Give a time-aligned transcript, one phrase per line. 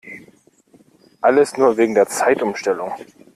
[1.21, 2.91] Alles nur wegen der Zeitumstellung!